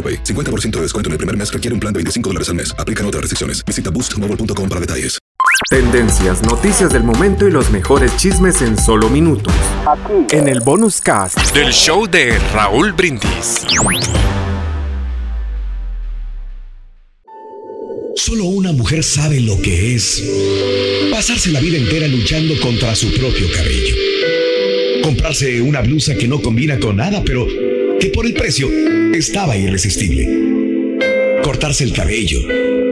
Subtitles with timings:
[0.00, 0.24] AroPay.
[0.24, 2.74] 50% de descuento en el primer mes requiere un plan de 25 dólares al mes.
[2.78, 3.62] Aplican otras restricciones.
[3.66, 5.18] Visita boostmobile.com para detalles.
[5.70, 9.54] Tendencias, noticias del momento y los mejores chismes en solo minutos.
[9.86, 10.36] Aquí.
[10.36, 13.66] En el bonus cast del show de Raúl Brindis.
[18.16, 20.24] Solo una mujer sabe lo que es
[21.10, 23.94] pasarse la vida entera luchando contra su propio cabello.
[25.02, 27.46] Comprarse una blusa que no combina con nada, pero
[28.00, 28.68] que por el precio
[29.14, 30.26] estaba irresistible.
[31.42, 32.40] Cortarse el cabello,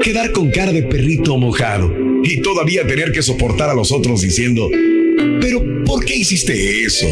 [0.02, 1.90] quedar con cara de perrito mojado
[2.22, 4.68] y todavía tener que soportar a los otros diciendo,
[5.40, 7.06] pero ¿por qué hiciste eso?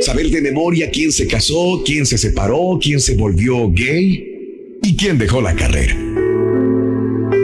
[0.00, 5.16] Saber de memoria quién se casó, quién se separó, quién se volvió gay y quién
[5.16, 6.11] dejó la carrera.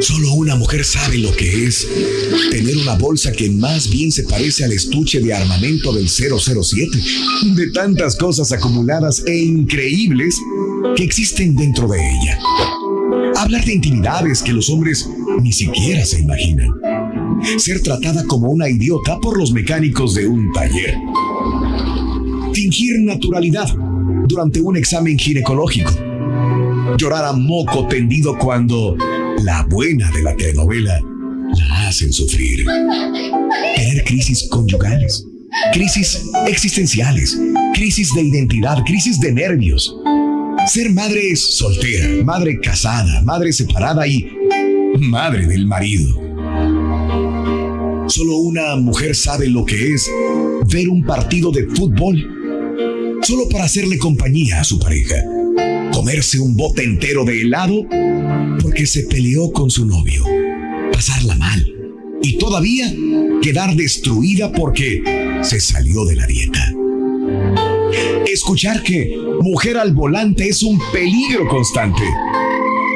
[0.00, 1.86] Solo una mujer sabe lo que es
[2.50, 6.98] tener una bolsa que más bien se parece al estuche de armamento del 007,
[7.56, 10.36] de tantas cosas acumuladas e increíbles
[10.96, 12.38] que existen dentro de ella.
[13.36, 15.08] Hablar de intimidades que los hombres
[15.42, 16.70] ni siquiera se imaginan.
[17.56, 20.94] Ser tratada como una idiota por los mecánicos de un taller.
[22.52, 23.68] Fingir naturalidad
[24.28, 25.90] durante un examen ginecológico.
[26.96, 28.96] Llorar a moco tendido cuando
[29.42, 31.00] la buena de la telenovela
[31.56, 32.64] la hacen sufrir.
[33.76, 35.24] Tener crisis conyugales,
[35.72, 37.38] crisis existenciales,
[37.74, 39.94] crisis de identidad, crisis de nervios.
[40.66, 44.30] Ser madre soltera, madre casada, madre separada y
[44.98, 46.14] madre del marido.
[48.08, 50.10] Solo una mujer sabe lo que es
[50.66, 52.34] ver un partido de fútbol
[53.22, 55.16] solo para hacerle compañía a su pareja
[55.98, 57.84] comerse un bote entero de helado
[58.62, 60.24] porque se peleó con su novio,
[60.92, 61.74] pasarla mal
[62.22, 62.94] y todavía
[63.42, 65.02] quedar destruida porque
[65.42, 66.72] se salió de la dieta.
[68.32, 72.04] Escuchar que mujer al volante es un peligro constante.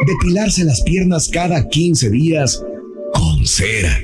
[0.07, 2.63] Depilarse las piernas cada 15 días
[3.13, 3.99] con cera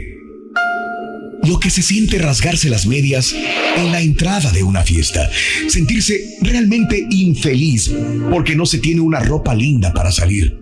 [1.48, 3.34] lo que se siente rasgarse las medias
[3.76, 5.30] en la entrada de una fiesta,
[5.66, 7.90] sentirse realmente infeliz
[8.30, 10.58] porque no se tiene una ropa linda para salir,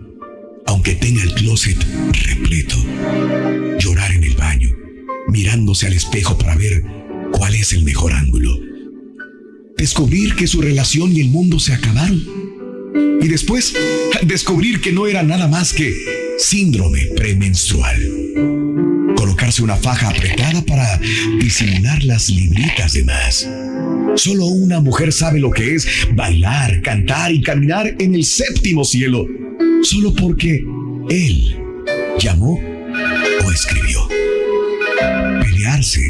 [0.65, 1.77] aunque tenga el closet
[2.25, 2.77] repleto,
[3.81, 4.71] llorar en el baño,
[5.29, 6.85] mirándose al espejo para ver
[7.33, 8.57] cuál es el mejor ángulo,
[9.77, 12.23] descubrir que su relación y el mundo se acabaron.
[13.21, 13.75] Y después
[14.23, 15.93] descubrir que no era nada más que
[16.39, 18.66] síndrome premenstrual
[19.27, 21.01] colocarse una faja apretada para
[21.41, 23.49] disimular las libritas de más.
[24.15, 29.27] Solo una mujer sabe lo que es bailar, cantar y caminar en el séptimo cielo,
[29.83, 30.63] solo porque
[31.09, 31.57] él
[32.21, 32.61] llamó
[33.45, 34.07] o escribió.
[35.43, 36.03] Pelearse,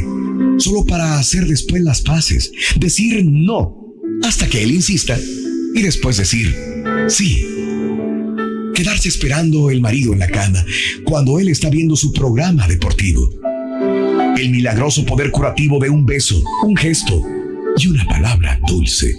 [0.58, 3.94] solo para hacer después las paces, decir no
[4.24, 5.18] hasta que él insista
[5.74, 6.54] y después decir
[7.08, 7.55] sí
[8.76, 10.62] quedarse esperando el marido en la cama
[11.02, 13.30] cuando él está viendo su programa deportivo.
[14.36, 17.22] El milagroso poder curativo de un beso, un gesto
[17.78, 19.16] y una palabra dulce.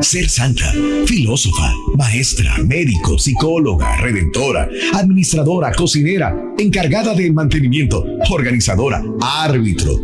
[0.00, 0.72] Ser santa,
[1.06, 9.96] filósofa, maestra, médico, psicóloga, redentora, administradora, cocinera, encargada de mantenimiento, organizadora, árbitro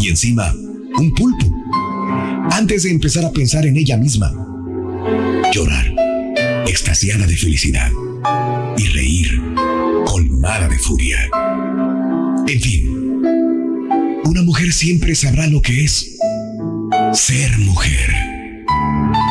[0.00, 0.52] y encima
[0.98, 1.46] un pulpo.
[2.50, 4.32] Antes de empezar a pensar en ella misma,
[5.52, 6.05] llorar
[6.66, 7.90] extasiada de felicidad
[8.76, 9.40] y reír
[10.06, 11.18] colmada de furia.
[12.46, 13.22] En fin,
[14.24, 16.18] una mujer siempre sabrá lo que es
[17.12, 18.14] ser mujer.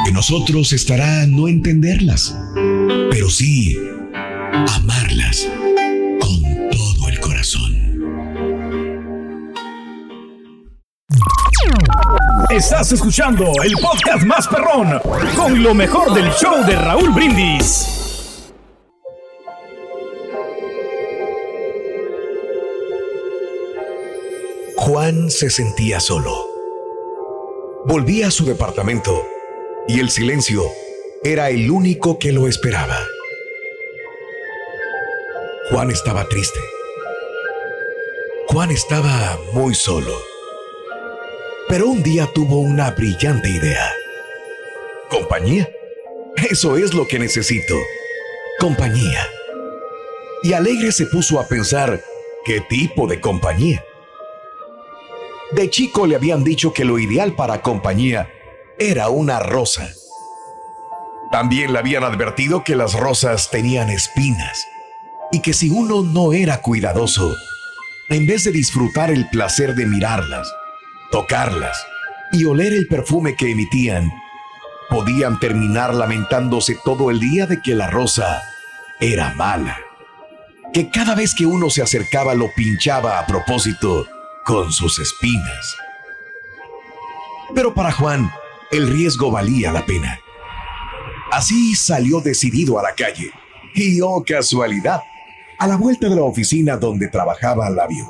[0.07, 2.35] En nosotros estará no entenderlas,
[3.11, 3.77] pero sí
[4.67, 5.47] amarlas
[12.55, 15.01] Estás escuchando el podcast más perrón
[15.35, 18.53] con lo mejor del show de Raúl Brindis.
[24.77, 26.33] Juan se sentía solo.
[27.87, 29.21] Volvía a su departamento
[29.89, 30.63] y el silencio
[31.25, 32.99] era el único que lo esperaba.
[35.71, 36.61] Juan estaba triste.
[38.47, 40.34] Juan estaba muy solo.
[41.67, 43.91] Pero un día tuvo una brillante idea.
[45.09, 45.67] Compañía.
[46.49, 47.75] Eso es lo que necesito.
[48.59, 49.27] Compañía.
[50.43, 52.03] Y alegre se puso a pensar
[52.45, 53.83] qué tipo de compañía.
[55.53, 58.29] De chico le habían dicho que lo ideal para compañía
[58.77, 59.89] era una rosa.
[61.31, 64.67] También le habían advertido que las rosas tenían espinas
[65.31, 67.35] y que si uno no era cuidadoso,
[68.09, 70.47] en vez de disfrutar el placer de mirarlas,
[71.15, 71.87] tocarlas
[72.33, 74.11] y oler el perfume que emitían,
[74.89, 78.43] podían terminar lamentándose todo el día de que la rosa
[78.99, 79.77] era mala,
[80.73, 84.05] que cada vez que uno se acercaba lo pinchaba a propósito
[84.43, 85.77] con sus espinas.
[87.55, 88.29] Pero para Juan,
[88.69, 90.19] el riesgo valía la pena.
[91.31, 93.31] Así salió decidido a la calle.
[93.73, 94.99] Y oh casualidad,
[95.59, 98.05] a la vuelta de la oficina donde trabajaba la vio.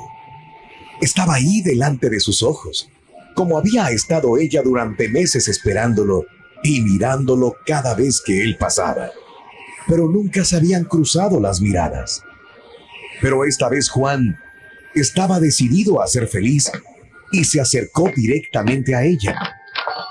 [1.00, 2.90] Estaba ahí delante de sus ojos,
[3.36, 6.24] como había estado ella durante meses esperándolo
[6.62, 9.10] y mirándolo cada vez que él pasaba.
[9.86, 12.22] Pero nunca se habían cruzado las miradas.
[13.20, 14.38] Pero esta vez Juan
[14.94, 16.72] estaba decidido a ser feliz
[17.30, 19.38] y se acercó directamente a ella,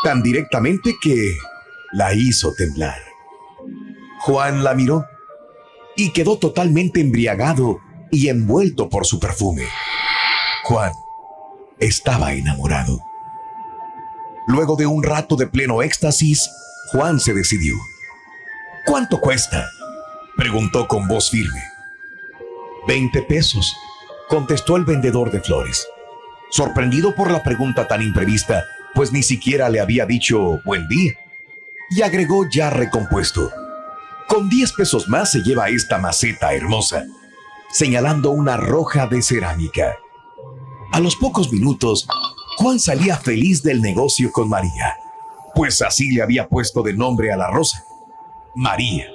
[0.04, 1.36] tan directamente que
[1.94, 3.02] la hizo temblar.
[4.20, 5.04] Juan la miró
[5.96, 7.80] y quedó totalmente embriagado
[8.12, 9.64] y envuelto por su perfume.
[10.64, 10.92] Juan
[11.80, 13.02] estaba enamorado.
[14.48, 16.50] Luego de un rato de pleno éxtasis,
[16.92, 17.76] Juan se decidió.
[18.86, 19.70] ¿Cuánto cuesta?
[20.38, 21.64] preguntó con voz firme.
[22.88, 23.76] Veinte pesos,
[24.28, 25.88] contestó el vendedor de flores.
[26.52, 31.14] Sorprendido por la pregunta tan imprevista, pues ni siquiera le había dicho buen día.
[31.90, 33.52] Y agregó ya recompuesto.
[34.28, 37.06] Con diez pesos más se lleva esta maceta hermosa,
[37.72, 39.98] señalando una roja de cerámica.
[40.92, 42.08] A los pocos minutos,
[42.58, 44.96] Juan salía feliz del negocio con María,
[45.54, 47.84] pues así le había puesto de nombre a la rosa,
[48.56, 49.08] María.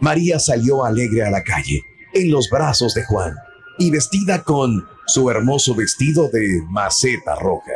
[0.00, 1.82] María salió alegre a la calle,
[2.14, 3.34] en los brazos de Juan,
[3.78, 7.72] y vestida con su hermoso vestido de maceta roja.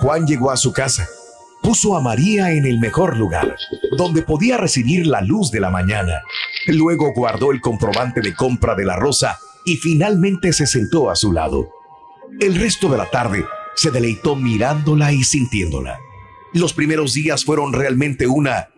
[0.00, 1.08] Juan llegó a su casa,
[1.62, 3.56] puso a María en el mejor lugar,
[3.96, 6.22] donde podía recibir la luz de la mañana.
[6.66, 11.32] Luego guardó el comprobante de compra de la rosa y finalmente se sentó a su
[11.32, 11.68] lado.
[12.40, 13.44] El resto de la tarde
[13.74, 16.00] se deleitó mirándola y sintiéndola.
[16.52, 18.68] Los primeros días fueron realmente una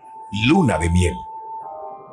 [0.46, 1.14] luna de miel.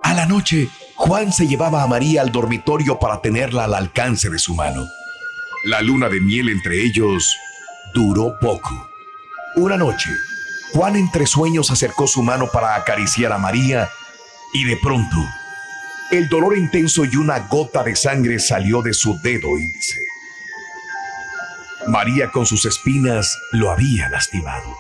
[0.03, 4.39] A la noche, Juan se llevaba a María al dormitorio para tenerla al alcance de
[4.39, 4.85] su mano.
[5.65, 7.35] La luna de miel entre ellos
[7.93, 8.89] duró poco.
[9.55, 10.09] Una noche,
[10.73, 13.89] Juan entre sueños acercó su mano para acariciar a María
[14.53, 15.17] y de pronto,
[16.11, 19.99] el dolor intenso y una gota de sangre salió de su dedo índice.
[21.89, 24.75] María con sus espinas lo había lastimado.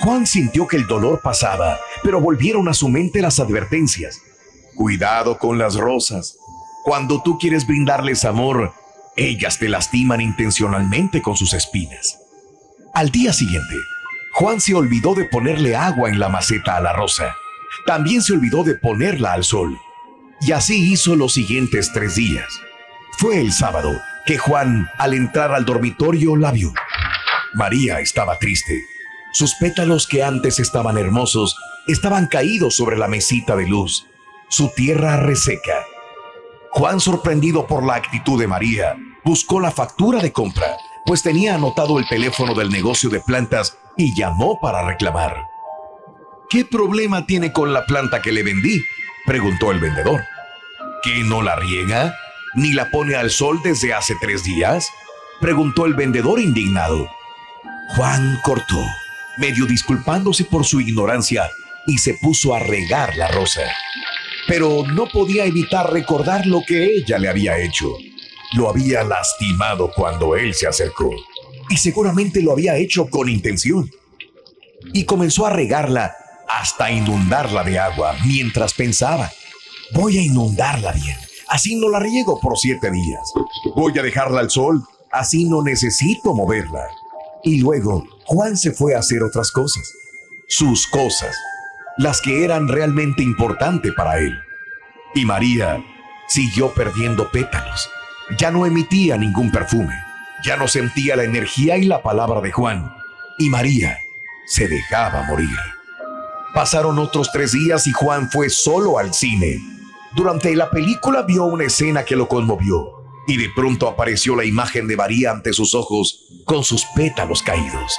[0.00, 4.20] Juan sintió que el dolor pasaba, pero volvieron a su mente las advertencias.
[4.74, 6.36] Cuidado con las rosas.
[6.84, 8.74] Cuando tú quieres brindarles amor,
[9.16, 12.18] ellas te lastiman intencionalmente con sus espinas.
[12.92, 13.74] Al día siguiente,
[14.32, 17.34] Juan se olvidó de ponerle agua en la maceta a la rosa.
[17.86, 19.78] También se olvidó de ponerla al sol.
[20.42, 22.46] Y así hizo los siguientes tres días.
[23.18, 26.72] Fue el sábado que Juan, al entrar al dormitorio, la vio.
[27.54, 28.84] María estaba triste.
[29.32, 31.56] Sus pétalos que antes estaban hermosos
[31.86, 34.06] estaban caídos sobre la mesita de luz
[34.48, 35.84] su tierra reseca.
[36.70, 41.98] Juan, sorprendido por la actitud de María, buscó la factura de compra, pues tenía anotado
[41.98, 45.42] el teléfono del negocio de plantas y llamó para reclamar.
[46.48, 48.80] ¿Qué problema tiene con la planta que le vendí?
[49.26, 50.24] preguntó el vendedor.
[51.02, 52.14] ¿Que no la riega?
[52.54, 54.88] ¿Ni la pone al sol desde hace tres días?
[55.40, 57.10] preguntó el vendedor indignado.
[57.94, 58.82] Juan cortó,
[59.38, 61.50] medio disculpándose por su ignorancia,
[61.86, 63.62] y se puso a regar la rosa
[64.46, 67.92] pero no podía evitar recordar lo que ella le había hecho.
[68.54, 71.10] Lo había lastimado cuando él se acercó,
[71.68, 73.90] y seguramente lo había hecho con intención.
[74.92, 76.14] Y comenzó a regarla
[76.48, 79.30] hasta inundarla de agua mientras pensaba,
[79.92, 81.16] voy a inundarla bien,
[81.56, 83.32] así no la riego por siete días.
[83.74, 86.86] Voy a dejarla al sol, así no necesito moverla.
[87.42, 89.90] Y luego Juan se fue a hacer otras cosas,
[90.48, 91.34] sus cosas,
[91.96, 94.38] las que eran realmente importantes para él.
[95.14, 95.82] Y María
[96.28, 97.88] siguió perdiendo pétalos.
[98.38, 99.94] Ya no emitía ningún perfume.
[100.44, 102.92] ya no sentía la energía y la palabra de Juan,
[103.38, 103.98] y María
[104.46, 105.56] se dejaba morir.
[106.54, 109.58] Pasaron otros tres días y Juan fue solo al cine.
[110.14, 112.96] Durante la película vio una escena que lo conmovió
[113.26, 117.98] y de pronto apareció la imagen de María ante sus ojos con sus pétalos caídos.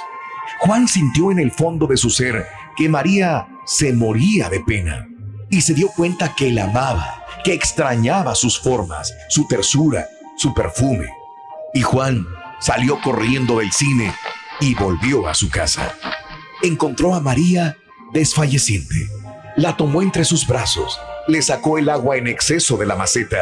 [0.60, 2.46] Juan sintió en el fondo de su ser
[2.76, 5.06] que María se moría de pena
[5.50, 11.06] y se dio cuenta que la amaba, que extrañaba sus formas, su tersura, su perfume.
[11.74, 12.26] Y Juan
[12.58, 14.14] salió corriendo del cine
[14.60, 15.94] y volvió a su casa.
[16.62, 17.76] Encontró a María
[18.12, 19.08] desfalleciente.
[19.56, 23.38] La tomó entre sus brazos, le sacó el agua en exceso de la maceta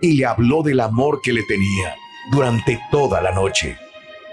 [0.00, 1.94] y le habló del amor que le tenía
[2.32, 3.76] durante toda la noche.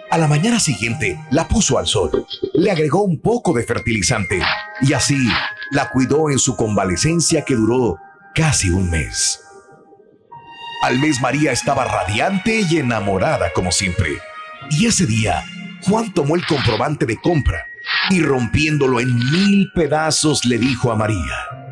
[0.10, 4.41] A la mañana siguiente la puso al sol, le agregó un poco de fertilizante
[4.81, 5.17] y así
[5.72, 7.98] la cuidó en su convalecencia que duró
[8.33, 9.41] casi un mes.
[10.83, 14.17] Al mes María estaba radiante y enamorada como siempre.
[14.69, 15.43] Y ese día,
[15.81, 17.65] Juan tomó el comprobante de compra
[18.10, 21.62] y rompiéndolo en mil pedazos le dijo a María,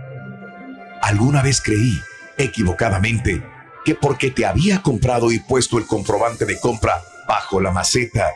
[1.02, 2.00] alguna vez creí,
[2.38, 3.44] equivocadamente,
[3.84, 8.28] que porque te había comprado y puesto el comprobante de compra bajo la maceta,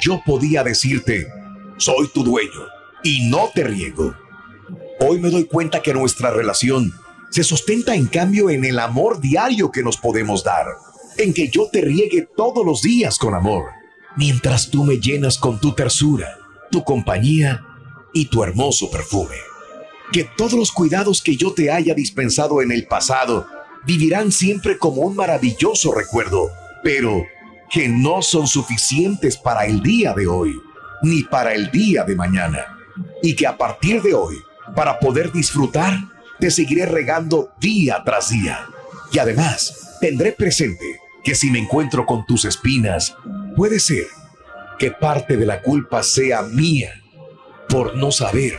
[0.00, 1.28] yo podía decirte,
[1.76, 2.60] soy tu dueño
[3.02, 4.14] y no te riego.
[5.00, 6.92] Hoy me doy cuenta que nuestra relación
[7.30, 10.66] se sustenta en cambio en el amor diario que nos podemos dar,
[11.18, 13.66] en que yo te riegue todos los días con amor,
[14.16, 16.38] mientras tú me llenas con tu tersura,
[16.70, 17.66] tu compañía
[18.12, 19.53] y tu hermoso perfume.
[20.12, 23.46] Que todos los cuidados que yo te haya dispensado en el pasado
[23.86, 26.50] vivirán siempre como un maravilloso recuerdo,
[26.82, 27.24] pero
[27.70, 30.60] que no son suficientes para el día de hoy,
[31.02, 32.78] ni para el día de mañana.
[33.22, 34.36] Y que a partir de hoy,
[34.76, 35.98] para poder disfrutar,
[36.38, 38.66] te seguiré regando día tras día.
[39.12, 43.16] Y además, tendré presente que si me encuentro con tus espinas,
[43.56, 44.06] puede ser
[44.78, 47.02] que parte de la culpa sea mía
[47.68, 48.58] por no saber